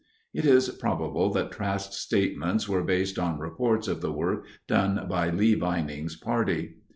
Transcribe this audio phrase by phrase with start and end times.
[0.33, 5.29] It is probable that Trask's statements were based on reports of the work done by
[5.29, 6.77] Lee Vining's party.